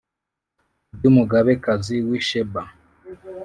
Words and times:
Iby'umugabekazi 0.93 1.95
w'i 2.07 2.19
Sheba 2.27 2.63